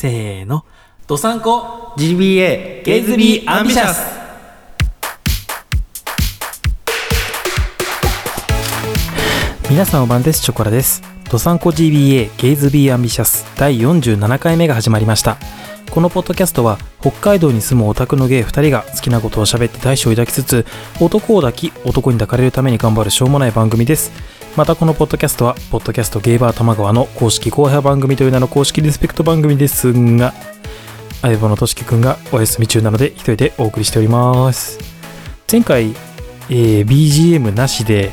[0.00, 0.64] せーの。
[1.08, 1.92] ドサンコ。
[1.96, 4.06] GBA ゲイズビーアンビシャス
[9.68, 10.40] 皆さんお晩です。
[10.40, 11.02] チョコラです。
[11.28, 15.36] ドサンコ GBA ゲイズビーアンビシャス第47回目が始まりました。
[15.90, 20.64] このポッドキャストは北海道に住むオタクのゲイ2人が好きなことを喋って大志を抱きつつ
[21.00, 24.12] 男を抱き男に抱かれるために頑張るしょうもない番組です
[24.58, 30.34] またこのポッドキャストはポッドキャストゲイバー玉川の公式後輩番組という名の公式リスペクト番組ですが
[31.22, 34.80] 相棒のとしきくんがお休み中なので一人でお送りしております
[35.48, 35.90] 前回、
[36.50, 38.10] えー BGM なしで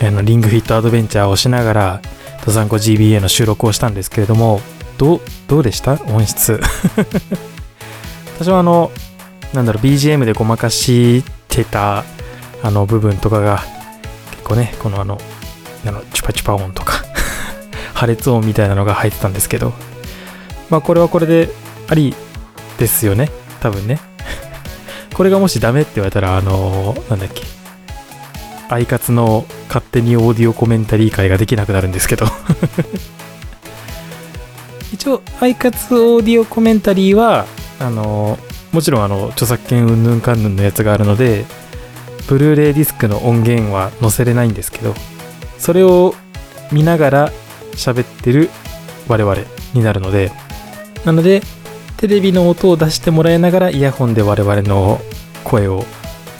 [0.00, 2.02] あのリングフィットアドベンチャーをしながら
[2.34, 4.60] 登山コ GBA の収録をしたんですけれども
[4.98, 6.60] どうどうでした音質
[8.38, 8.92] 私はあの
[9.52, 12.04] なんだろう BGM でごまかしてた
[12.62, 13.64] あの部分とかが
[14.30, 15.18] 結構ねこのあの
[15.86, 17.04] あのチュパチュパ音とか
[17.94, 19.72] 破裂音みたいなのが入ってたんですけど
[20.70, 21.50] まあこれはこれで
[21.88, 22.14] あり
[22.78, 23.30] ですよね。
[23.60, 24.00] 多分ね。
[25.14, 27.42] これがもしダメって言われたらあのなんだっけ。
[28.68, 32.26] アイカツの勝手にオーディオコメンタリー会ができなくなるんですけど。
[34.92, 37.46] 一応アイカツオーディオコメンタリーは
[37.78, 38.38] あの
[38.72, 41.44] もちろんあの著作権うんぬんかんぬんのやつがあるので
[42.28, 44.94] ブルーレイディスクの音源は載せれないんですけど
[45.62, 46.14] それを
[46.72, 47.30] 見ながら
[47.74, 48.50] 喋ってる
[49.06, 49.36] 我々
[49.74, 50.32] になるので
[51.04, 51.40] なので
[51.98, 54.98] テレビの音を出してもらいながらイヤホンで我々の
[55.44, 55.84] 声を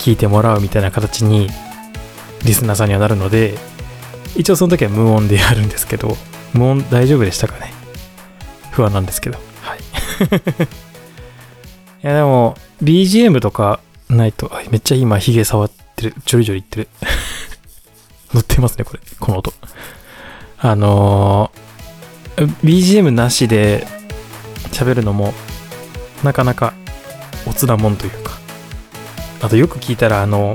[0.01, 1.49] 聞いてもらうみたいな形に
[2.45, 3.55] リスナーさんにはなるので
[4.35, 6.17] 一応その時は無音でやるんですけど
[6.53, 7.73] 無音大丈夫でしたかね？
[8.73, 9.79] 不安なんですけどはい。
[12.03, 13.79] いやでも BGM とか
[14.09, 16.89] ないとめっちゃ今ヒゲ触ってるジョリジョリいってる。
[18.33, 19.01] 乗ってますねこれ。
[19.21, 19.53] この音。
[20.59, 21.63] あのー
[22.65, 23.87] BGM なしで
[24.73, 25.35] 喋るのも
[26.25, 26.73] なかなか
[27.47, 28.33] おつなもんというか。
[29.43, 30.55] あとよく聞いたらあの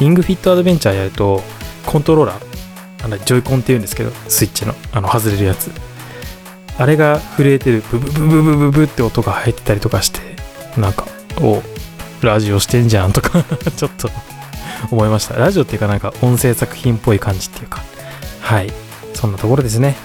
[0.00, 1.42] リングフィットアドベンチャーやると
[1.84, 5.70] コントローラーあのジョイコンって言うんですけどスイッチのあの外れるやつ。
[6.78, 10.20] あれが震えてるブブブブブブブって音が入ってたりとかして
[10.78, 11.06] なんか
[11.40, 11.62] お
[12.20, 13.42] ラジオしてんじゃんとか
[13.76, 14.10] ちょっと
[14.90, 15.34] 思いました。
[15.34, 17.82] ラジオっていうかなんか音声作品っぽい感じっていうか。
[18.40, 18.72] はい。
[19.14, 19.96] そんなところですね。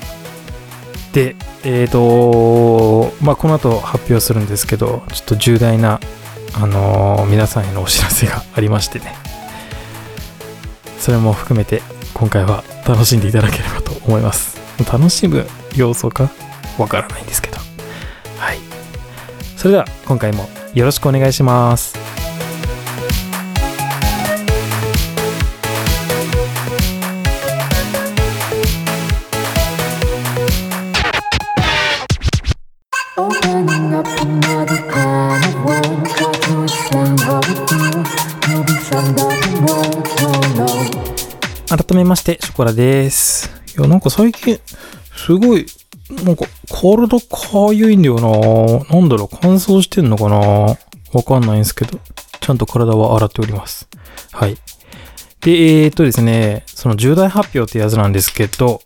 [1.13, 5.99] でえーとまあこの後発表するんですけどちょっと重大な
[6.53, 9.15] あのー皆さんへのお知らせがありましてね。
[10.99, 11.81] それも含めて
[12.13, 14.57] 今回は楽しんでいただければと思います。
[14.91, 15.45] 楽しむ
[15.75, 16.29] 要素か
[16.77, 17.57] わからないんですけど。
[18.37, 18.59] はい。
[19.57, 22.20] それでは今回もよろしくお願いします。
[42.03, 43.49] めましてショコラです。
[43.77, 44.59] いやなんか最近
[45.15, 45.65] すごい
[46.25, 48.99] なんか体かゆいんだよな。
[48.99, 50.37] なんだろう乾燥してんのかな。
[50.37, 50.77] わ
[51.23, 51.99] かんないんですけど
[52.39, 53.87] ちゃんと体は洗っております。
[54.31, 54.57] はい。
[55.41, 58.81] でえー、っとですねその重大発表ってやつなんですけど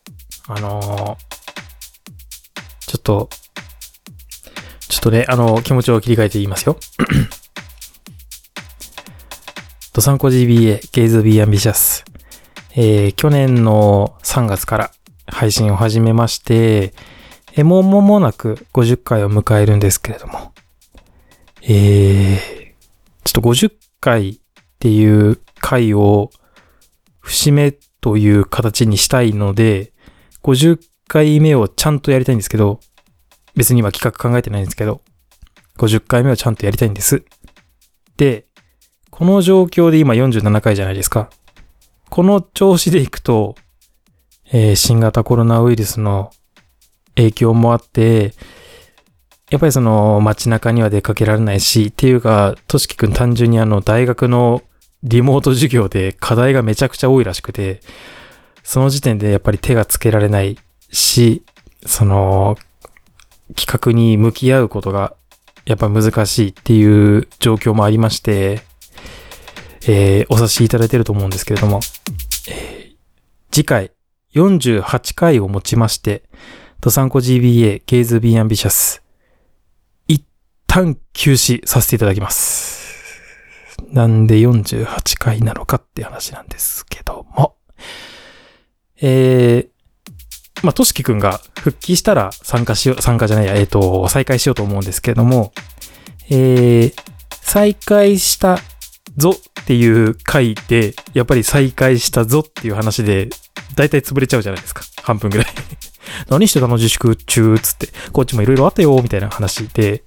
[0.48, 1.16] あのー
[2.88, 3.30] ちょっと
[4.88, 6.78] ちょっとね、あの、気持ちを切り替えて言いますよ。
[9.94, 12.06] ドサンコ GBA、ゲイズビーアンビシャス。
[12.78, 14.92] えー去年の3月から
[15.28, 16.94] 配信を始めまして、
[17.54, 20.54] えーもう間もなく50回を迎えるんですけれども、
[21.62, 22.74] えー、
[23.24, 23.72] ちょっと50
[24.02, 24.38] 回っ
[24.78, 26.32] ていう回を
[27.22, 27.72] 節目
[28.02, 29.94] という形にしたいので、
[30.44, 32.82] 50回目をちゃんとやりたいんですけど、
[33.56, 35.02] 別に今企画考えてないんですけど、
[35.78, 37.24] 50回目をちゃんとやりたいんです。
[38.18, 38.46] で、
[39.12, 41.30] この状況で今47回じゃないですか。
[42.16, 43.56] この調子でいくと、
[44.46, 46.32] えー新型コロナウイルスの
[47.16, 48.34] 影響もあって、
[49.50, 54.64] やっぱりその街中には出かけられないし、っていうか、としきくん単純にあの大学の
[55.04, 57.82] リモート授業で課題がめちゃくちゃ多いらしくて、
[58.64, 60.58] その時点でやっぱり手がつけられない
[60.94, 61.44] し、
[61.86, 62.56] その
[63.58, 65.18] 企画に向き合うことが
[65.66, 68.62] やっぱ難しいっていう状況もありまして、
[69.88, 71.80] えーお察しいただいていると思うんですけれども、
[72.50, 72.96] えー
[73.52, 73.92] 次回
[74.34, 76.24] 48回をもちまして、
[76.82, 79.02] ドサンコ GBA ゲイズビーアンビシャス、
[80.10, 80.26] 一
[80.68, 82.76] 旦休止させていただきます。
[83.92, 87.56] なんで48回なのかって話なんですけども、
[89.02, 89.70] えー
[90.64, 95.54] まあ、としきくんが復帰したら参加しよう、参加じゃないや、えっ、と、再開しようと思うんですけれども、
[96.30, 96.94] えー、
[97.30, 98.60] 再開した
[99.18, 103.30] ぞっていう回で、やっぱり再開したぞっていう話で、
[103.76, 104.84] だいたい潰れちゃうじゃないですか。
[105.02, 105.48] 半分ぐらい。
[106.30, 110.04] 何してたの自粛中つって、こっちもいろいろあったよ、みたいな話で、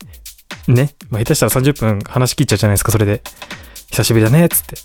[0.66, 0.94] ね。
[1.10, 3.22] まあ、下手したら30分話し切っちゃうじゃないですか、それで。
[3.90, 4.76] 久しぶりだね、つって。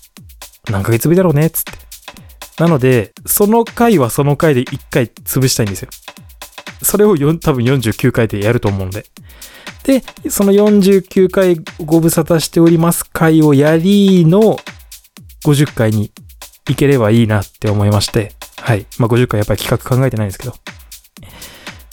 [0.70, 1.72] 何ヶ月ぶりだろうね、つって。
[2.58, 5.88] なので、その回はその回で1回潰したいんですよ。
[6.82, 9.06] それを多分49回でやると思うんで。
[9.84, 14.56] で、その49回ご無沙汰しております回をやりの
[15.44, 16.10] 50回に
[16.66, 18.32] 行ければいいなって思いまして。
[18.56, 18.86] はい。
[18.98, 20.54] まあ、50回やっぱり企画考えてないんですけど。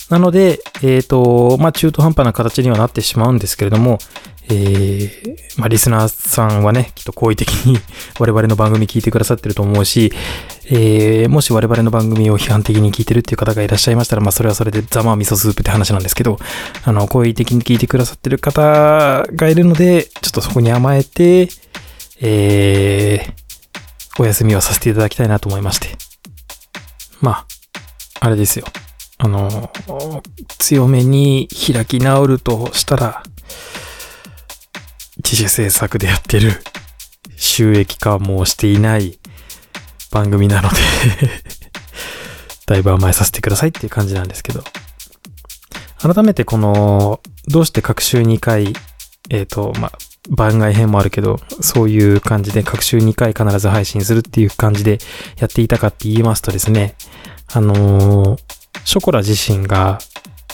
[0.08, 3.98] なので、えっ、と、まあ、中途半端な形にはなってしまうんですけれども、
[4.52, 7.78] えー、まあ、リスナーさんはね、きっと好意的に
[8.20, 10.12] 我々の番組聞いてくださってると思うし、
[10.66, 16.38] えー、もし我々の番組を批判的に聞いてるっていう方がいらっしゃいましたら、まあ、それはそれでざまあ味噌スープって話なんですけど、
[16.84, 21.48] あの、好意的に聞いてくださってる方がいるので、ちょっとそこに甘えて、
[22.20, 25.88] えー、お休みをさせていただきたいなと思いまして。
[27.20, 27.46] まあ、
[28.20, 28.66] あれですよ。
[29.18, 29.70] あの、
[30.58, 33.22] 強めに開き直るとしたら、
[35.18, 36.52] 自主制作でやってる
[37.36, 39.18] 収益化もしていない
[40.10, 40.76] 番組なので
[42.66, 44.64] だいぶ甘えさせてくださいっていう感じなんですけど。
[45.98, 48.74] 改めてこの、どうして各週2回、
[49.30, 49.92] えっ、と、まあ、
[50.30, 54.98] 番外編もあるけど、そういう感じで各週2回必ず配信するっていう感じで
[55.36, 56.96] やっていたかって言いますとですね、
[57.52, 58.52] あのー
[58.84, 59.98] ショコラ自身が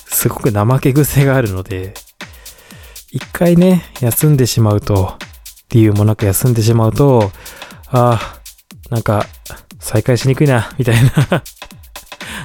[0.06, 1.94] すごく怠け癖があるので、
[3.18, 5.18] 一回ね、休んでしまうと、
[5.70, 7.32] 理由もなく休んでしまうと、
[7.88, 8.40] ああ、
[8.90, 9.26] なんか、
[9.80, 11.42] 再開しにくいな、 みたいな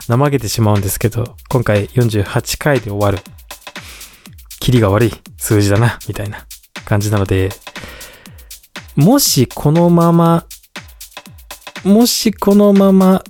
[0.17, 3.19] 怠けてしまうんですけど、今回48回で終わる。
[4.59, 6.43] キリが悪い数字だな、みたいな
[6.85, 7.51] 感じなので、
[8.95, 10.47] もしこのまま、
[11.83, 13.23] もしこのまま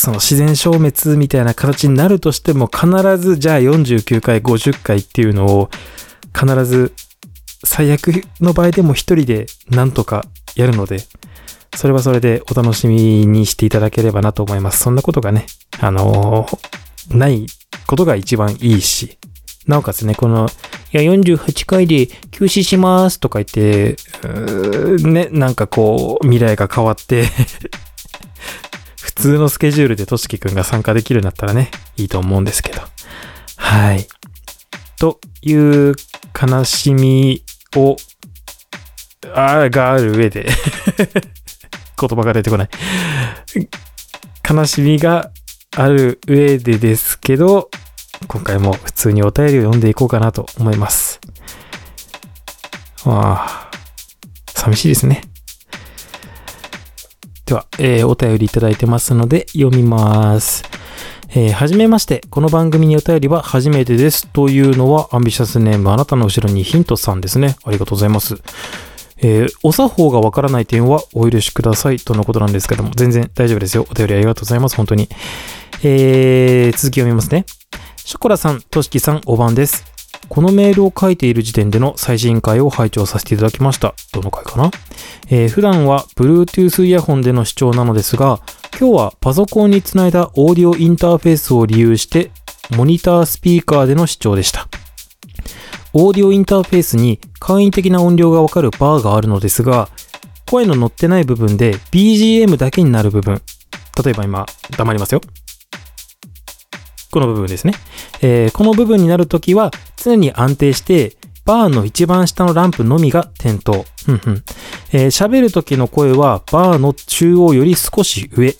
[0.00, 2.88] その自然消滅みたいな形になるとしても必
[3.18, 5.70] ずじゃあ49回50回っていうのを
[6.34, 6.94] 必ず
[7.64, 10.24] 最悪の場合でも一人でなんとか
[10.56, 11.00] やるので
[11.76, 14.80] それはそれでお楽しみにしていただければなと思います。
[14.80, 15.46] そんなことがね、
[15.80, 16.80] あのー
[17.16, 17.46] ない
[17.86, 19.18] ことが一番いいし、
[19.66, 20.48] なおかつね、この、
[20.92, 23.96] いや、48回で休止しますとか言って、
[25.02, 27.24] ね、なんかこう、未来が変わって
[29.20, 32.80] 通のスケジュールでとしきくんが参加できるようになったらね、いいと思うんですけど。
[33.56, 34.08] はい。
[34.98, 35.94] という
[36.40, 37.42] 悲しみ
[37.76, 37.96] を、
[39.34, 40.48] あがある上で、
[42.00, 42.68] 言葉が出てこない。
[44.48, 45.30] 悲しみが
[45.76, 47.70] ある上でですけど、
[48.26, 51.20] 今回も普通にお便りを読んでいこうかなと思います。
[53.04, 53.70] ああ、
[54.54, 55.29] 寂しいですね。
[57.50, 60.62] では、えーお便りいただいてますので読みます。
[61.30, 62.22] えーはじめまして。
[62.30, 64.28] この番組にお便りは初めてです。
[64.28, 67.56] というのは、アンビシャスネームあなたの後ろにヒントさんですね。
[67.64, 68.36] ありがとうございます。
[69.16, 71.96] えーお作法がわからない点はお許しください。
[71.96, 73.84] とのことなんですけども、全然大丈夫ですよ。
[73.90, 74.76] お便りありがとうございます。
[74.76, 75.08] 本当に。
[75.82, 77.46] えー続き読みますね。
[77.96, 79.84] ショコラさん、としきさん、おばんです。
[80.28, 83.94] このメールを書いている時点での最新回を拝聴させていただきました。
[84.12, 84.70] どの回かな？
[85.28, 88.40] えー普段は Bluetooth イヤホンでの視聴なのですが、
[88.78, 92.30] 今日はパソコンにつないだオーディオインターフェースを利用して、
[92.76, 94.68] モニタースピーカーでの視聴でした。
[95.92, 99.88] オーディオインターフェースに簡易的な音量がわかるバーがあるのですが、
[100.48, 103.42] 声の乗ってない部分で BGM だけになる部分。
[104.04, 105.20] 例えば今、黙りますよ。
[107.10, 107.74] この部分ですね。
[108.22, 111.16] えーこの部分になるときは常に安定して、
[111.50, 113.84] バーの一番下のランプのみが点灯。
[114.06, 114.44] ふんふん
[114.92, 118.54] えー喋る時の声はバーの中央より少し上。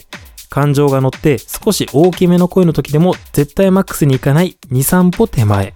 [0.48, 5.72] 感情が乗って少し大きめの声の時でも絶対マックスに行かない2、3歩手前。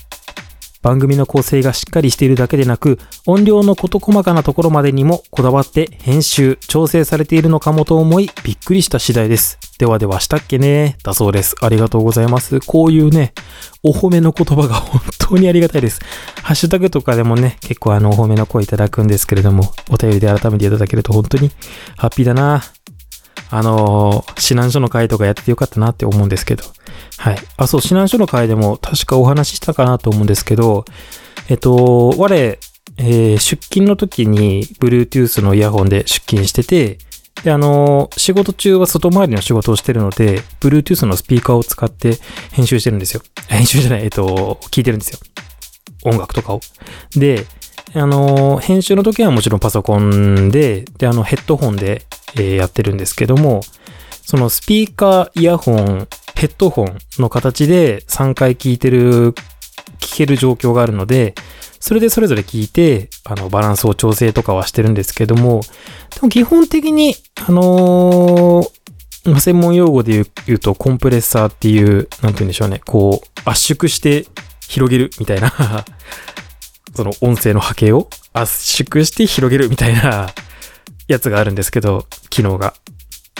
[0.84, 9.58] 番組の構成がしっかりしているだけでなく、音量の事細かなところまでにもこだわって編集、調整されているのかもと思いびっくりした次第です。
[9.78, 11.56] ではではしたっけねだそうです。
[11.62, 12.60] ありがとうございます。
[12.60, 13.32] こういうね、
[13.82, 16.00] お褒めの言葉が 本当にありがたいです。
[16.42, 21.50] ハッシュタグとかでもね、結構あの、お褒めの声いただくんですけれども、お便りで改めていただけると本当に
[21.96, 22.62] ハッピーだな。
[23.50, 26.64] あのー指南書の回とかやってよかったなって思うんですけど。
[27.18, 27.38] はい。
[27.56, 30.84] あ、そう、指南書の回でも確かお話ししたかなと思うんですけど、
[31.48, 36.98] えっと、我、えー出勤の時に Bluetooth のイヤホンで出勤してて、
[37.42, 42.18] で、あのー仕事中は外回りの仕事をしてるので、Bluetooth のスピーカーを使って
[42.52, 43.22] 編集してるんですよ。
[43.48, 45.18] 編集じゃない、えっと、聞いてるんですよ。
[46.04, 46.60] 音楽とかを。
[47.16, 47.46] で、
[47.96, 52.02] あの編集の時はもちろんパソコンで、で、あの、ヘッドホンで、
[52.36, 53.60] えーやってるんですけども、
[54.22, 59.32] そのスピーカー、イヤホン、ヘッドホンの形で3回聞いてる、
[60.00, 61.34] 聞ける状況があるので、
[61.78, 65.60] それでそれぞれ聞いて、あの、バランスを調整とかはしてるんですけども、
[66.14, 67.14] でも基本的に、
[67.46, 68.70] あのー
[69.40, 74.26] 専門用語で言うと、コンプレッサーっていう、なんて言うんでしょうね、こう、圧縮して
[74.68, 75.50] 広げるみたいな、
[76.94, 80.28] その音声の波形を圧縮して広げるみたいな
[81.08, 82.74] やつがあるんですけど、機能が。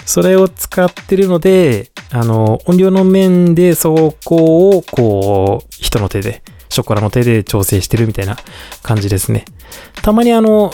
[0.07, 8.37] それを使ってるので、あの、音量の面でそこを、こう、人の手で、ショコラの手で調整してるみたいな
[8.83, 9.45] 感じですね。
[10.03, 10.73] たまにあの、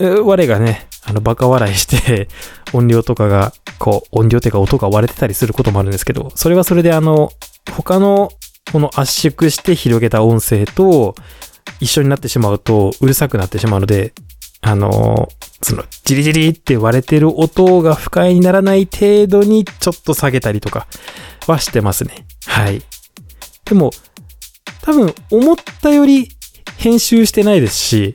[0.00, 2.28] 我がね、あの、バカ笑いして、
[2.72, 7.30] 音量とかが、こう、音量っていうか音が割れてたりすることもあるんですけど、それはそれであの、
[7.72, 8.32] 他の、
[8.72, 11.14] この圧縮して広げた音声と、
[11.80, 14.12] 一緒になってしまうと、うるさくなってしまうので、
[14.60, 15.28] あの、
[15.62, 20.86] その、ジリジリって割れてる音が不快にならない程度にちょっと下げたりとか
[21.46, 22.26] はしてますね。
[22.46, 22.82] はい。
[23.64, 23.90] でも、
[24.82, 26.28] 多分、思ったより
[26.78, 28.14] 編集してないですし、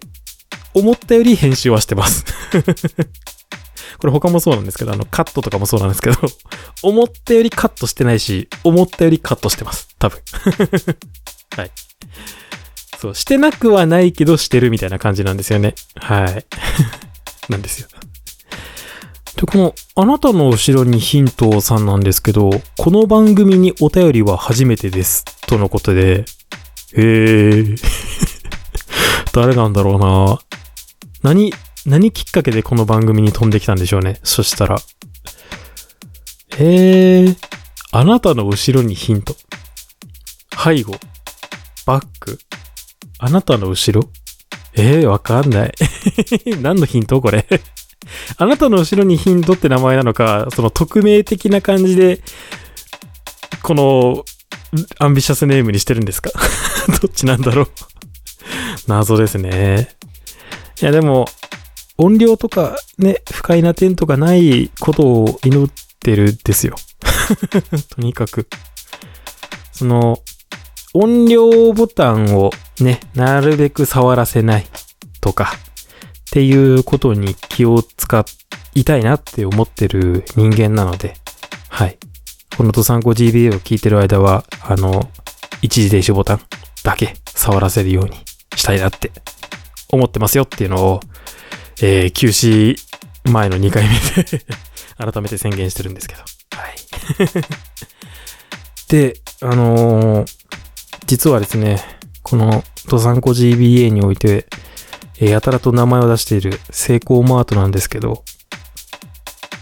[0.74, 2.26] 思ったより編集はしてます。
[4.00, 6.18] これ他もそうなんですけど、あの、カットとかもそうなんですけど、
[6.84, 9.90] 思ったよりカットしてないし、思ったよりカットしてます。
[10.00, 10.20] 多分。
[11.56, 11.72] はい。
[13.00, 15.74] そう、してなくはないけどしてるみたいな感じなんですよね。
[15.96, 16.46] はい。
[17.48, 17.88] なんですよ。
[19.38, 25.24] で、この、あなたの後ろにヒントさんなんですけど、この番組にお便りは初めてです。
[25.48, 26.26] とのことで、
[26.94, 27.78] へー。
[29.32, 30.40] 誰なんだろうな
[31.22, 31.54] 何、
[31.86, 34.20] 何きっかけでこの番組に飛んできたんでしょうね。
[34.24, 34.78] そしたら。
[36.58, 37.38] えー、
[37.92, 39.38] あなたの後ろにヒント。
[40.62, 41.00] 背後。
[41.86, 42.40] バック。
[43.20, 44.10] あなたの後ろ？
[44.74, 45.74] えー、わかんない。
[46.62, 47.46] 何のヒントこれ？
[48.38, 52.22] あなたの後ろにヒントって名前なのか、その匿名的な感じで、
[53.62, 54.26] この、
[55.00, 56.32] アンビシャスネームにしてるんですか？
[57.02, 57.68] どっちなんだろう？
[58.88, 59.90] 謎ですね。
[60.82, 61.28] いや、でも、
[61.98, 66.78] 音量とかね、不快な点とかないことを祈ってるんですよ。
[67.94, 68.48] とにかく。
[69.74, 70.20] その、
[70.94, 74.66] 音量ボタンをね、なるべく触らせない
[75.22, 75.52] とか、
[76.30, 78.26] っていうことに気を使
[78.76, 81.16] いたいなって思ってる人間なので、
[81.70, 81.98] はい。
[82.58, 85.10] このドサンコ GBA を聞いてる間は、あの、
[85.62, 86.42] 一時停止ボタン
[86.84, 88.18] だけ触らせるように
[88.56, 89.12] したいなって
[89.90, 91.00] 思ってますよっていうのを、
[91.82, 92.78] えー、休止
[93.32, 94.46] 前の2回目で
[94.98, 96.22] 改めて宣言してるんですけど。
[96.22, 96.76] はい。
[98.90, 100.39] で、あのー
[101.10, 101.80] 実はですね、
[102.22, 104.46] このドサンコ GBA において、
[105.20, 108.24] やたらと名前を出しているセイコーマートなんですけど、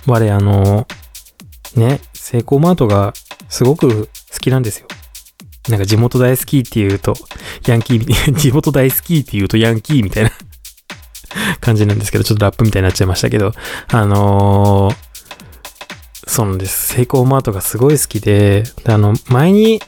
[0.06, 0.86] 我あの
[1.78, 3.14] ね、セイコーマートが
[3.48, 4.90] すごく好きなんですよ。
[5.70, 7.14] なんか地元大好きって言うと、
[7.66, 10.32] ヤンキー、 地元大好きって言うとヤンキーみたいな
[11.62, 13.54] 感じなんですけど、ちょっとラップみたいになっちゃいましたけど、
[13.88, 14.96] あのー
[16.30, 16.94] そうなんです。
[16.94, 19.82] セイコーマートがすごい好き、であの、前に、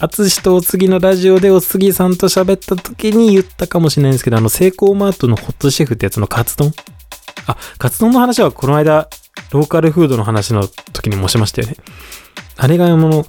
[0.00, 6.72] アツシとお次のラジオでお杉さんと喋った時に言ったかもしれないんですけど、あの、セイコーマートのホットシェフってやつのカツ丼？
[7.46, 9.08] あ、カツ丼の話はこの間、
[9.52, 11.76] ローカルフードの話の時にもしましたよね。
[12.56, 13.24] あれが、あの、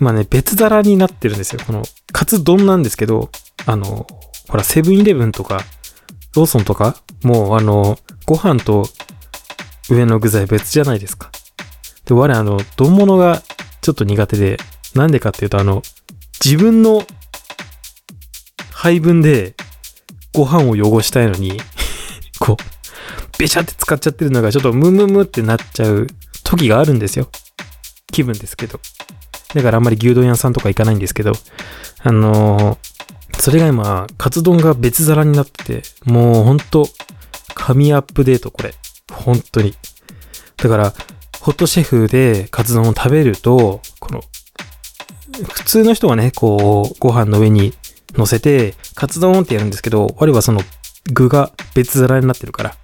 [0.00, 1.60] 今ね、別皿になってるんですよ。
[1.66, 1.82] この、
[2.12, 3.30] カツ丼なんですけど、
[3.66, 4.06] あの、
[4.48, 5.60] ほら、セブンイレブンとか、
[6.34, 8.88] ローソンとか、もう、あの、ご飯と
[9.90, 11.30] 上の具材別じゃないですか。
[12.06, 13.42] で、我、あの、丼物が
[13.82, 14.56] ちょっと苦手で、
[14.94, 15.82] なんでかっていうと、あの、
[16.44, 17.02] 自分の
[18.70, 19.54] 配分で
[20.34, 21.60] ご飯を汚したいのに、
[22.38, 26.06] こう、べちゃって使っちゃってるのがちょっとムムムってなっちゃう
[26.44, 27.30] 時があるんですよ。
[28.12, 28.80] 気分ですけど。
[29.54, 31.32] だからあんまり牛丼屋さんとか行かないんですけど、
[32.02, 32.96] あのー
[33.38, 36.88] それが今、カツ丼が別皿になってて、もうほんと、
[37.54, 38.74] 神アップデートこれ。
[39.12, 39.74] 本当に。
[40.56, 40.94] だから、
[41.40, 44.22] ホットシェフでカツ丼を食べると、この、
[45.44, 47.74] 普通の人はね、こう、ご飯の上に
[48.14, 50.62] 乗せて、カツ丼ってやるんですけど、我はその
[51.12, 52.74] 具が別皿になってるから、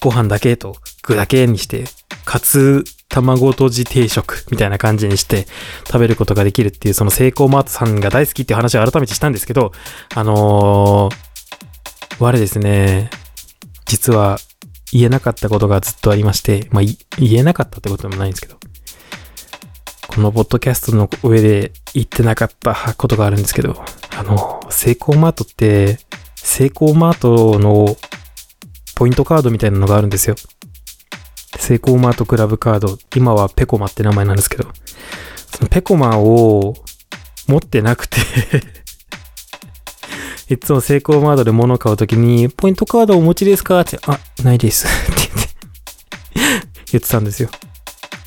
[0.00, 1.84] ご飯だけと具だけにして、
[2.24, 5.46] カツ卵とじ定食みたいな感じにして
[5.86, 9.72] 食べることができるっていう、そのセイコーマートさんが大好きっていう話を改めてしたんですけど、
[10.14, 11.14] あのー、
[12.18, 13.10] 我ですね、
[13.86, 14.38] 実は
[14.92, 16.84] 言えなかったことがずっとありまして、まあ、
[17.18, 18.58] 言えなかったってことでもないんですけど、
[20.18, 23.80] このポッドキャストの上で言ってなかったことがあるんですけど、
[24.16, 26.00] あの、セイコーマートって、
[26.34, 27.96] セイコーマートの
[28.96, 30.34] ポイントカードみたいなのがあるんですよ。
[31.56, 34.64] セイコーマートクラブカード、今はペコマって名前なんですけど、
[35.54, 36.74] そのペコマを
[37.46, 38.18] 持ってなくて
[40.52, 44.88] いつもセイコーマートで物を買うときに、ポイントカードお持ちですかって、あ、ないです。
[44.88, 45.54] って言って、
[46.90, 47.50] 言ってたんですよ。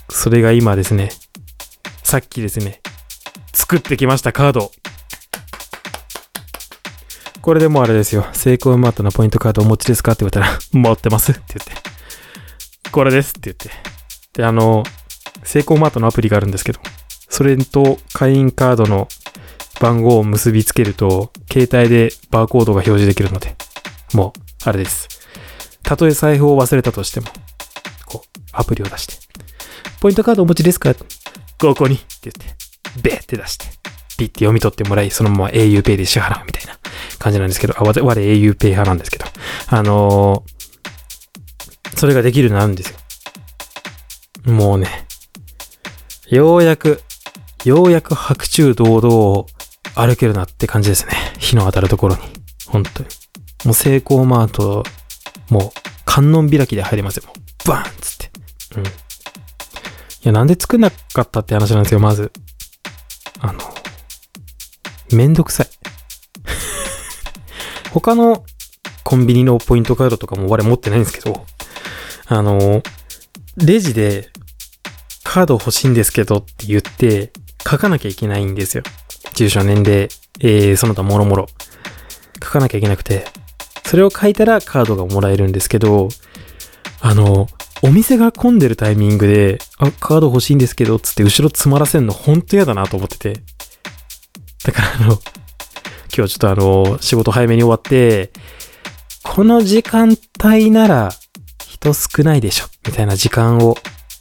[0.09, 1.09] それが今ですね、
[2.11, 2.81] さっきですね、
[3.53, 4.73] 作ってきましたカード。
[7.41, 8.25] これでもうあれですよ。
[8.33, 11.71] セイコーマートのポイントカードお持ちですかって言われたら、 持ってますって言って。
[12.91, 13.69] これですって言って。
[14.33, 14.83] で、あの、
[15.45, 16.81] セイコーマートのアプリがあるんですけど、
[17.29, 19.07] それと会員カードの
[19.79, 23.55] 番号を結びつけると、携帯でバーコードが表示できるので、
[24.11, 25.07] もう、あれです。
[25.81, 27.27] たとえ財布を忘れたとしても、
[28.05, 29.13] こう、アプリを出して、
[30.01, 30.93] ポイントカードお持ちですか？
[31.61, 32.55] ここにって言って、
[33.01, 33.67] ベーって出して、
[34.17, 36.77] ピッて読み取ってもらい、そのまま auPay で支払うみたいな
[37.19, 39.25] 感じなんですけど、あ、我我 auPay 派なんですけど、
[39.67, 40.61] あのー
[41.97, 42.97] それができるようになるんですよ。
[44.51, 44.87] もうね、
[46.29, 47.01] ようやく、
[47.63, 49.45] ようやく白昼堂々を
[49.93, 51.11] 歩けるなって感じですね。
[51.37, 52.21] 日の当たるところに。
[52.67, 53.09] 本当に。
[53.65, 54.83] もうセイコーマート、
[55.49, 57.23] もう観音開きで入れますよ。
[57.67, 58.31] バーンっつって。
[58.77, 58.83] うん。
[60.23, 62.31] いや、なんで作んなかったって話なんですよ、まず。
[63.39, 63.59] あの、
[65.11, 65.67] めんどくさい。
[67.91, 68.45] 他の
[69.03, 71.45] コンビニのポイントカードとかも我持ってないんですけど、
[72.27, 72.83] あの、
[73.57, 74.29] レジで
[75.23, 77.33] カード欲しいんですけどって言って
[77.67, 78.83] 書かなきゃいけないんですよ。
[79.33, 80.07] 住所、年齢、
[80.39, 81.47] えー、その他もろもろ。
[82.43, 83.25] 書かなきゃいけなくて、
[83.85, 86.09] それを書いたらカードがもらえるんですけど、
[86.99, 87.47] あの、
[87.83, 93.41] お店が混んでるタイミングで、あ、カード欲しいんですけど、つって後ろ詰まらせんのほんと嫌だなと思ってて。
[94.63, 95.19] だからあの、
[96.15, 98.31] 今日ちょっとあの、仕事早めに終わって、
[99.23, 101.11] この時間帯なら
[101.67, 103.75] 人少ないでしょ、みたいな時間を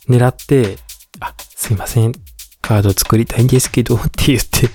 [0.08, 0.78] 狙って、
[1.20, 2.12] あ、すいません、
[2.62, 4.68] カード作りたいんですけど、って言って、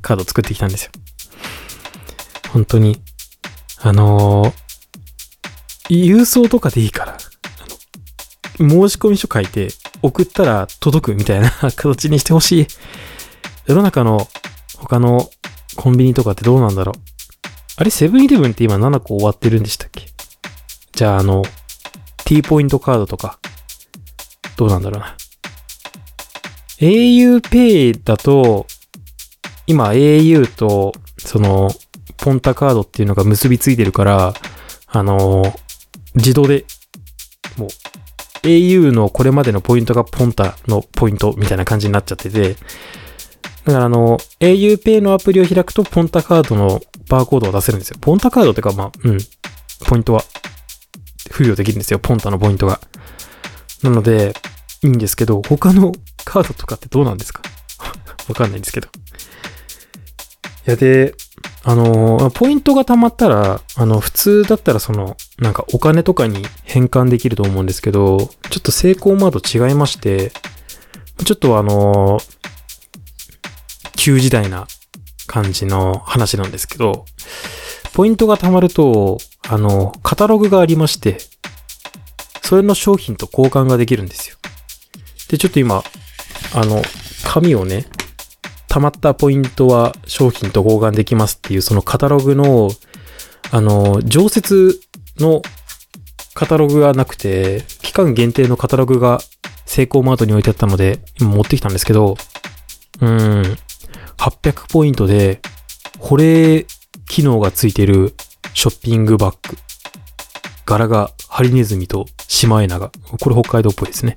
[0.00, 0.92] カード作ってきたんですよ。
[2.52, 3.02] 本当に、
[3.82, 4.70] あのー
[5.90, 7.18] 郵送とかでいいから、
[8.58, 9.68] 申し込み書書いて
[10.02, 12.66] 送ったら届くみたいな 形にしてほしい。
[13.66, 14.28] 世の中の
[14.78, 15.30] 他の
[15.76, 17.00] コンビニとかってどうなんだろう。
[17.76, 20.06] あれ、セブンイレブンって今7個終わってるんでしたっけ？
[20.92, 21.42] じゃあ、あの、
[22.24, 23.38] T ポイントカードとか、
[24.56, 25.16] どうなんだろうな。
[26.78, 28.66] auPay だと、
[29.66, 31.70] 今 au と、その、
[32.16, 34.34] ポンタカードっていうのが結びついてるから、
[34.86, 35.54] あの、
[36.14, 36.64] 自動で、
[37.56, 37.68] もう、
[38.42, 42.56] au のこれまでのポイントがポンタのポイントみたいな感じになっちゃってて、
[43.64, 47.98] だからあの、auPay のアプリを開くと、ポンタカードのバーコードを出せるんですよ。
[48.00, 49.18] ポンタカードってか、まあ、うん、
[49.86, 50.24] ポイントは、
[51.30, 51.98] 付与できるんですよ。
[51.98, 52.80] ポンタのポイントが。
[53.82, 54.34] なので、
[54.82, 55.92] いいんですけど、他の
[56.24, 57.42] カードとかってどうなんですか？
[58.28, 58.88] わかんないんですけど。
[60.66, 61.14] いや、で、
[61.62, 68.18] あの、ポイントが溜まったら、あの、普通だったらその、なんかお金とかに変換できると思うんですけど、
[68.50, 70.32] ちょっとセイコーマート違いまして、
[71.24, 72.18] ちょっとあの、
[73.96, 74.66] 旧時代な
[75.26, 77.04] 感じの話なんですけど、
[77.92, 81.18] ポイントが貯まると、あの、カタログがありまして、
[82.42, 84.36] それの商品と交換ができるんですよ。
[85.28, 85.84] で、ちょっと今、
[86.54, 86.82] あの、
[87.24, 87.86] 紙をね、
[88.70, 92.70] 貯まったポイントは商品と交換できますっていう、そのカタログの、
[93.50, 94.80] あの、常設
[95.18, 95.42] の
[96.34, 99.18] カタログがなくて、期間限定のカタログが
[99.66, 102.16] セイコーマートに置いてあったので、今持ってきたんですけど、
[103.00, 103.42] うん、
[104.18, 105.40] 800ポイントで、
[105.98, 106.64] 保冷
[107.08, 108.14] 機能がついてる
[108.54, 109.58] ショッピングバッグ。
[110.64, 112.92] 柄がハリネズミとシマエナガ。
[113.20, 114.16] これ北海道っぽいですね。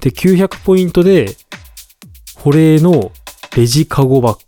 [0.00, 1.36] で、900ポイントで、
[2.34, 3.12] 保冷の
[3.56, 4.42] レジカゴバッグ。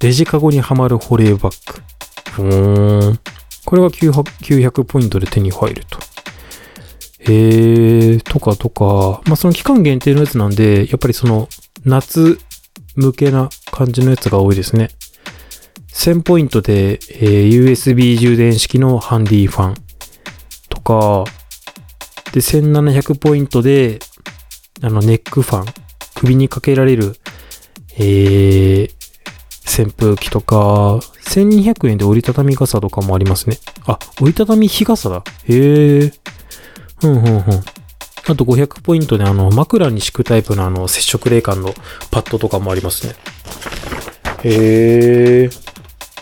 [0.00, 1.82] レジカゴにはまる保冷バッグ。
[2.30, 3.18] ふーん。
[3.64, 4.22] これが 900,
[4.70, 5.98] 900ポイントで手に入ると。
[7.20, 11.48] えー、とかとか、まあ、その期間限定のやつなんで、やっぱりその、
[11.84, 12.38] 夏
[12.96, 14.88] 向けな感じのやつが多いですね。
[15.92, 19.74] 1000ポイントで、えー USB 充電式のハンディファン
[20.68, 21.24] とか、
[22.32, 23.98] で、1700ポイントで、
[24.80, 25.66] あの、ネックファン、
[26.14, 27.16] 首にかけられる、
[27.98, 33.58] えー、扇風機とか、1200円で折りたたみ傘とかもありますね。
[33.86, 35.24] あ、折りたたみ日傘だ。
[35.48, 36.12] へえ。
[37.02, 37.42] うんうんうん。
[38.24, 41.74] あと500ポイントであの、枕に敷くタイプのあの、接触冷感の
[42.10, 43.14] パッドとかもありますね。
[44.44, 45.50] へえ。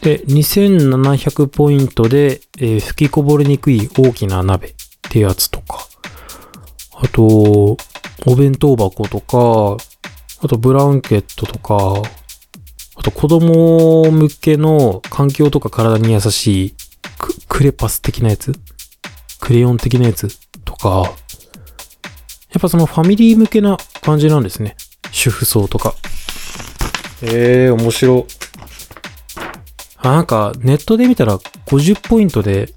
[0.01, 4.73] で、2700ポイントで、えー吹きこぼれにくい大きな鍋っ
[5.11, 5.87] てやつとか。
[6.95, 7.77] あと、お
[8.37, 9.77] 弁当箱とか、
[10.43, 12.03] あとブランケットとか、
[12.97, 16.75] あと子供向けの環境とか体に優しい
[17.19, 18.53] ククレパス的なやつ？
[19.41, 20.29] クレヨン的なやつ
[20.65, 21.13] とか、
[22.51, 24.77] やっぱそのファミリー向けな感じなんですね。
[25.13, 25.95] 主婦層とか。
[27.23, 28.27] ええー、面白。
[29.99, 32.73] あ、なんか、ネットで見たら50ポイントで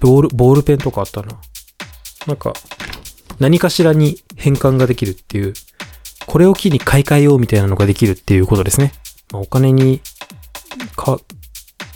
[0.00, 1.40] ボール、ボールペンとかあったな。
[2.26, 2.52] なんか、
[3.38, 5.54] 何かしらに変換ができるっていう、
[6.26, 8.92] これを機に買い替えようみたいなのができるっていうことですね。
[9.32, 10.00] まあ、お金に、
[10.96, 11.18] か、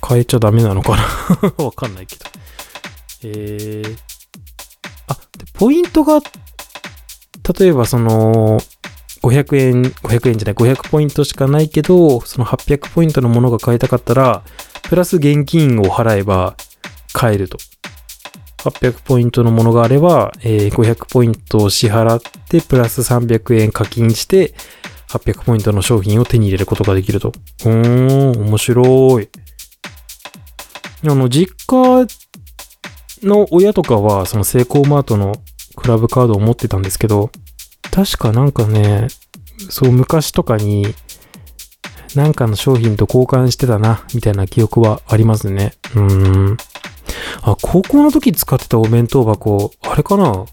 [0.07, 0.97] 変えちゃダメなのか
[1.59, 1.65] な？
[1.65, 2.25] わかんないけど。
[3.23, 3.97] えー、
[5.09, 6.21] あ、でポイントが、
[7.59, 8.61] 例えばその、
[9.23, 14.43] 500円、500円じゃない、500ポイントしかないけど、その800ポイントのものが買いたかったら、
[14.85, 16.57] プラス現金を払えば
[17.13, 17.59] 買えると。
[18.65, 24.55] 800ポイントのものがあれば、えー500ポイントを支払って、プラス300円課金して、
[25.09, 27.33] 800ポイントの商品を手に入れることができると。
[27.65, 29.29] うーん、面白い。
[31.05, 32.07] あの、実家
[33.23, 35.35] の親とかは、そのセイコーマートの
[35.77, 37.31] クラブカードを持ってたんですけど、
[37.91, 39.09] 確かなんかね、
[39.69, 40.95] そう昔とかに、
[42.15, 45.73] なんかの商品と交換してたな、みたいな記憶はありますね。
[45.95, 46.57] うーん。
[47.43, 50.47] あ、高校の時使ってたお弁当箱、あれかな？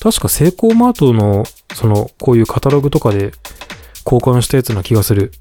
[0.00, 3.32] 確かセイコーマートの、その、こういうカタログとかで
[4.04, 5.32] 交換したやつな気がする。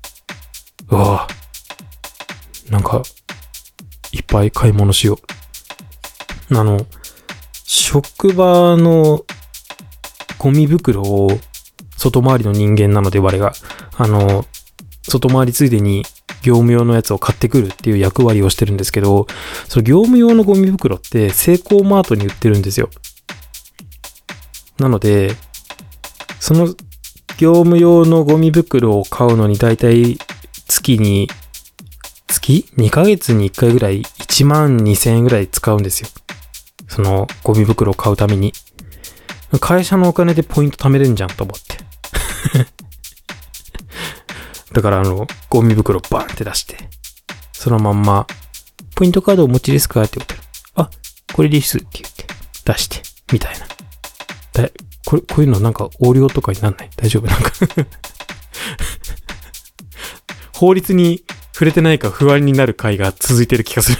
[0.89, 2.72] うわぁ。
[2.72, 3.04] なんか、
[4.12, 5.20] いっぱい買い物しよ
[6.50, 6.58] う。
[6.58, 6.86] あの、
[7.63, 9.26] 職場の
[10.38, 11.30] ゴミ袋を
[11.98, 13.54] 外回りの人間なので我が、
[13.98, 14.46] あの、
[15.04, 16.04] 外回りついでに
[16.45, 19.25] 業務用のやつを買ってくるっていう役割をしてるんですけど、
[19.67, 22.91] その業務用のゴミ袋ってセイコーマートに売ってるんですよ。
[24.77, 25.31] なので、
[26.39, 26.67] その
[27.39, 30.19] 業務用のゴミ袋を買うのにだいたい
[30.67, 31.29] 月に、
[32.27, 36.10] 月 ?2 ヶ月に1回ぐらい1万2000円ぐらい使うんですよ。
[36.88, 38.53] そのゴミ袋を買うために。
[39.60, 42.74] 会社のお金でポイント貯めれんじゃんと思って。
[44.75, 46.75] だからあの、ゴミ袋バーンって出して、
[47.53, 48.27] そのまんま、
[48.93, 50.41] ポイントカードお持ちですかって言ったら、
[50.75, 50.89] あ、
[51.33, 52.25] これですって言って、
[52.65, 53.65] 出して、みたいな。
[54.63, 54.69] だ
[55.05, 56.89] これ、こういうのなんか横領とかになんない？
[56.97, 57.27] 大丈夫？
[57.27, 57.51] なんか
[60.53, 63.97] 法律に触れてないか不安になる回が続いてる気がする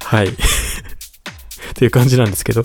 [0.04, 0.28] はい。
[0.28, 0.32] っ
[1.74, 2.62] ていう感じなんですけど。
[2.62, 2.64] い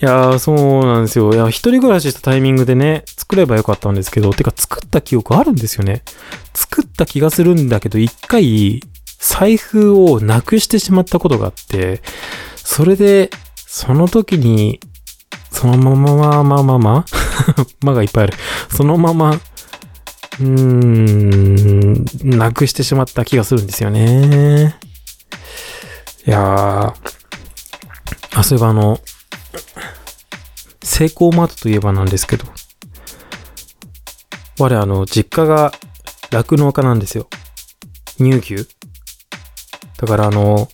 [0.00, 1.32] やー、そうなんですよ。
[1.32, 6.02] いや、一人暮らししたタイミングでね、作ればよかったんですけど、てか作った記憶あるんですよね。
[6.54, 8.82] 作った気がするんだけど、一回、
[9.18, 12.00] 財布をなくしてしまったことがあって、
[12.56, 13.28] それで、
[13.66, 14.80] その時に、
[15.50, 17.04] そのまままあまあまあ ま
[17.82, 18.34] まがいっぱいある。
[18.74, 24.78] そのまま、うーん、なくしてしまった気がするんですよね。
[26.26, 26.94] いやー、
[28.34, 29.00] あ、そういえばあの、
[30.82, 32.46] セイコーマートといえばなんですけど、
[34.58, 35.72] 我あの、実家が
[36.30, 37.28] 酪農家なんですよ。
[38.18, 38.68] 乳牛
[39.98, 40.68] だからあの、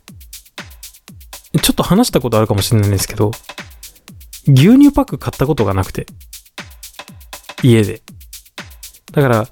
[1.63, 3.31] ちょっと話したことあるかもしれないんですけど、
[4.47, 6.07] 牛乳パック買ったことがなくて。
[7.63, 8.03] 家で。
[9.13, 9.49] だから、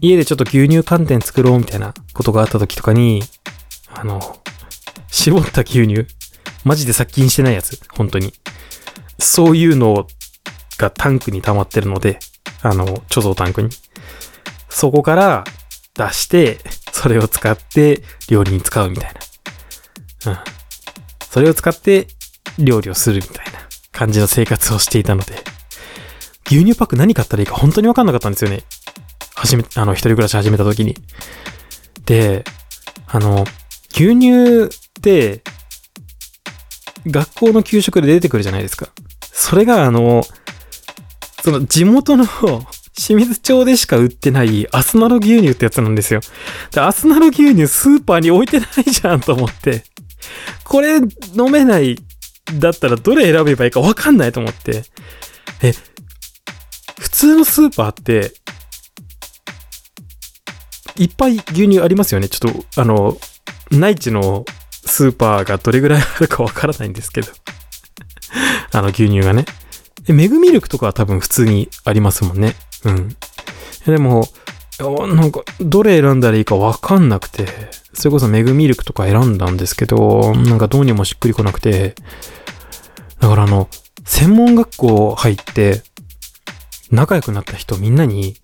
[0.00, 3.22] 家でちょっと牛乳寒天作ろうみたいなことがあった時とかに、
[3.94, 4.38] あの、
[5.08, 6.06] 絞った牛乳、
[6.64, 8.34] マジで殺菌してないやつ、本当に。
[9.18, 10.06] そういうの
[10.78, 12.18] がタンクに溜まってるので、
[12.62, 13.70] あの、貯蔵タンクに。
[14.68, 15.44] そこから
[15.94, 16.58] 出して、
[16.92, 19.14] それを使って料理に使うみたい
[20.24, 20.32] な。
[20.32, 20.38] うん。
[21.28, 22.06] それを使って
[22.58, 23.52] 料理をするみたいな
[23.90, 25.34] 感じの生活をしていたので、
[26.46, 28.62] 牛乳パック何買ったらいいか本当にわかんなかったんですよね。
[29.34, 30.96] 初め、あの、一人暮らし始めた時に。
[32.04, 32.44] で、
[33.06, 33.44] あの、
[33.90, 34.68] 牛乳っ
[35.00, 35.42] て、
[37.06, 38.88] 学校の給食で出てくるじゃないですか。
[39.32, 40.22] それがあの、
[41.42, 42.24] その地元の
[42.94, 46.20] 清水町でしか売ってないアスナロ牛乳ってやつなんですよ。
[46.70, 49.84] で、アスナロ牛乳スーパーに置いてないじゃんと思って。
[50.64, 51.96] これ飲めない
[52.58, 54.84] だったらどれ選べばいいかわかんないと思って。
[55.62, 55.72] え、
[57.00, 58.32] 普通のスーパーって、
[60.96, 62.28] いっぱい牛乳ありますよね。
[62.28, 63.18] ちょっと、あの、
[63.70, 64.44] 内地の
[64.84, 67.28] スーパーがどれぐらいあるかわからないんですけど。
[68.74, 69.44] あの牛乳がね。
[70.04, 72.54] で、メグミルクとかは多分普通にありますもんね。
[72.84, 73.16] うん。
[73.86, 74.28] でも、
[74.78, 77.46] なんか、どれ選んだらいいかわかんなくて、
[77.94, 81.94] それこそメグミルクとか選んだんですけど、なんかどうにもしっくりこなくて、
[83.20, 83.68] だからあの、
[84.04, 85.82] 専門学校入って、
[86.90, 88.36] 仲良くなった人みんなに、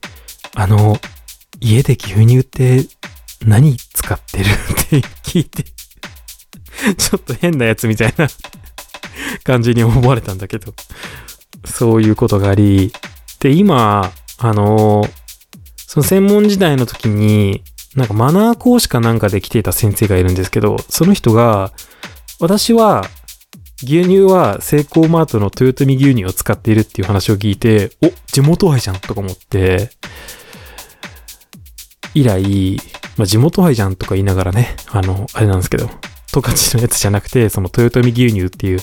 [0.55, 0.99] あの、
[1.61, 2.87] 家で牛乳って
[3.44, 4.44] 何使ってる？
[4.44, 4.47] っ
[4.88, 8.29] て聞いて、ちょっと変なやつみたいな
[9.42, 10.73] 感じに思われたんだけど、
[11.64, 12.92] そういうことがあり、
[13.40, 15.05] で、今、あの、
[15.77, 17.62] その専門時代の時に、
[17.97, 21.73] なんかマナー講師かなんかで来ていた先生がいるんですけど、その人が、
[22.40, 23.05] 私は
[23.83, 29.90] 牛乳はセイコーマートの豊臣牛乳を使っているっていう話を聞いて、お、地元愛じゃんとか思って、
[32.14, 32.77] 以来、
[33.16, 35.88] まあ、地元愛じゃんとか言いながらね、あの、あれなんですけど、
[36.33, 38.81] 十勝のやつじゃなくて、その豊臣牛乳っていう、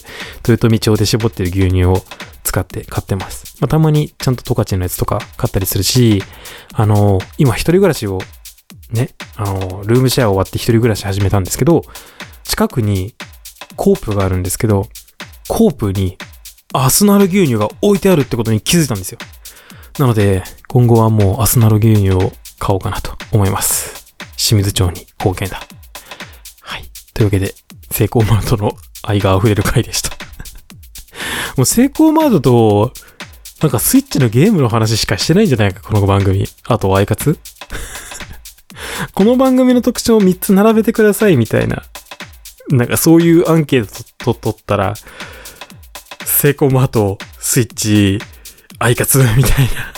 [0.47, 2.03] 豊臣町で絞ってる牛乳を
[2.45, 3.57] 使って買ってます。
[3.59, 6.23] まあ、たまにちゃんと十勝のやつとか買ったりするし、
[6.73, 8.19] あの、今一人暮らしを、
[8.91, 11.81] ね、あの、ルームシェア終わって一人暮らし始めたんですけど、
[12.43, 13.15] 近くに
[13.75, 14.87] コープがあるんですけど、
[15.47, 16.17] コープに
[16.73, 19.17] アスナル牛乳が置いてあるってことに気づいたんですよ。
[19.97, 24.13] なので、今後はもうアスナル牛乳を買おうかなと思います。
[24.37, 25.61] 清水町に貢献だ。
[26.61, 26.83] はい。
[27.13, 27.55] というわけで、
[27.91, 30.24] セイコーマートの愛が溢れる回でした。
[31.57, 32.93] もうセイコーマートと、
[33.61, 36.45] なんかスイッチのゲームの話しかしてないんじゃないか、この番組。
[36.67, 37.39] あと、アイカツ？
[39.15, 41.83] この番組の特徴を3つ並べてください、みたいな。
[42.69, 43.85] なんかそういうアンケー
[44.17, 44.95] トと取ったら、
[46.25, 48.19] セイコーマート、スイッチ、
[48.79, 49.93] アイカツみたいな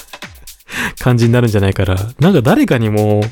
[1.02, 3.24] 感じになるんじゃないから、なんか誰かにも、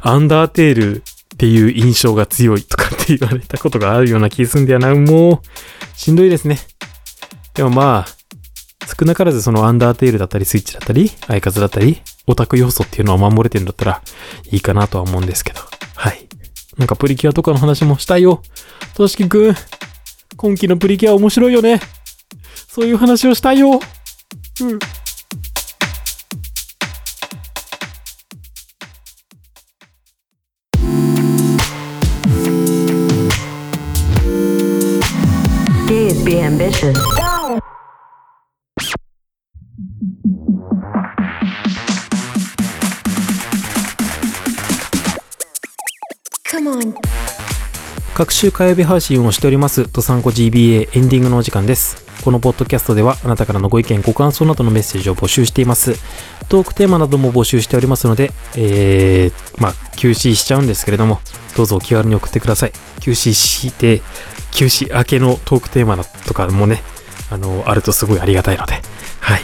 [0.00, 1.02] アンダーテールっ
[1.38, 4.94] ていう印象が強いとかって言われたことがあるような気するんだよな。
[4.94, 6.58] もう、しんどいですね。
[7.56, 8.16] でもまあ、
[8.86, 14.02] 少なからずそのアンダーテールだったり、スイッチだったり、アイカツだったり、オタク要素っていうのは守れてるんだったら
[14.50, 15.60] いいかなとは思うんですけど。
[15.94, 16.28] はい。
[16.76, 18.42] なんかプリキュアとかの話もしたいよ。
[18.94, 19.54] としきくん、
[20.36, 21.80] 今期のプリキュア面白いよね。
[22.68, 23.80] そういう話をしたいよ。
[24.60, 24.78] うん。
[35.88, 37.35] Gays be ambitious.
[48.16, 52.02] 各週火曜日配信をしております、とさんこ GBA エンディングのお時間です。
[52.24, 55.96] このポッドキャストでは、あなたからのご意見、ご感想などのメッセージを募集しています。
[56.48, 61.20] トークテーマなども募集しておりますので、えー、まあ、休止しちゃうんですけれども、
[61.58, 62.72] どうぞお気軽に送ってください。
[63.00, 64.00] 休止して、
[64.50, 66.82] 休止明けのトークテーマとかもね、
[67.30, 68.80] あの、あるとすごいありがたいので、
[69.20, 69.42] はい。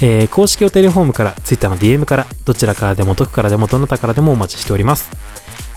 [0.00, 5.10] えー、公式おテレフォームから、Twitter の DM から、どちらからでも、どこからでも、どなたからでもお待ちしております。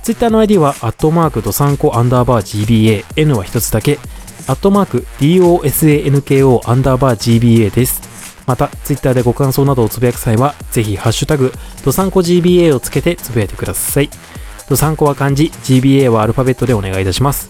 [0.03, 3.99] ツイッターの ID は、アットマークドサンコアンダーバー GBA、N は一つだけ、
[4.47, 8.01] アットマーク DOSANKO アンダーバー GBA です。
[8.45, 11.51] また、ツイッターでご感想などをつぶやく際は、ぜひ、ハッシュタグ、
[11.83, 14.09] ドサンコ GBA をつけてつぶやいてください。
[14.69, 17.49] ドサンコは漢字、GBA はアルファベットでお願いいたします。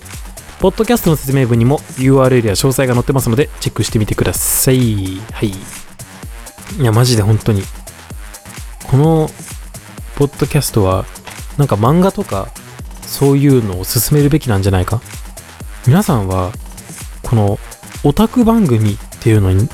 [0.59, 5.19] ポッドキャストの説明文にも URL や詳細が載ってますので、チェックしてみてください。
[5.33, 5.84] はい。
[6.79, 7.63] いや、マジで本当に。
[8.87, 9.29] この、
[10.15, 11.05] ポッドキャストは、
[11.57, 12.49] なんか漫画とか、
[13.01, 15.01] そういうのを進めるべきなんじゃないか？
[15.87, 16.51] 皆さんは、
[17.23, 17.59] この、
[18.03, 19.69] オタク番組っていうのに、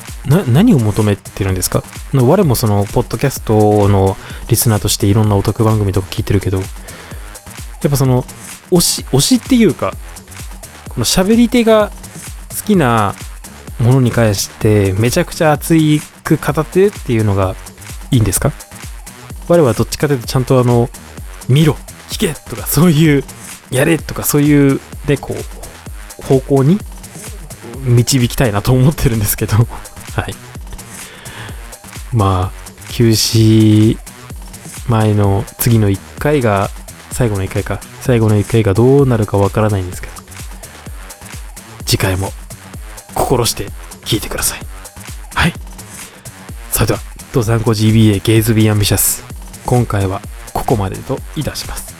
[0.47, 1.84] 何を求めてるんですか？
[2.13, 4.15] 我もその、ポッドキャストの
[4.47, 6.63] リスナーとしていろんなオタク番組とか聞いてるけど、や
[7.88, 8.23] っぱその、
[8.69, 9.93] 推し、推しっていうか、
[10.89, 11.91] この喋り手が
[12.49, 13.15] 好きな
[13.80, 17.55] ものに関して、めちゃくちゃ熱いく語ってるっていうのが
[18.12, 18.51] いいんですか？
[19.47, 20.89] 我はどっちかというとちゃんとあの、
[21.49, 21.73] 見ろ
[22.10, 23.23] 聞けとかそういう
[23.69, 25.36] やれとかそういうでこ
[26.19, 26.77] う方向に
[27.84, 29.57] 導きたいなと思ってるんですけど。
[30.15, 30.36] はい。
[32.13, 33.97] まあ休止
[34.88, 36.69] 前の次の1回が
[37.12, 37.79] 最後の1回か。
[38.01, 40.13] 最後の1回がどうなるかわからないんですけど。
[41.86, 42.31] 次回も
[43.13, 43.67] 心して
[44.05, 44.70] 聞いてください。
[46.82, 47.00] それでは
[47.32, 49.24] ドサンコ GBA ゲイズビーアンビシャス
[49.67, 50.20] 今回は
[50.52, 51.94] ここまでといたします。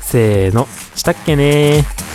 [0.00, 2.09] せーの、したっけねー。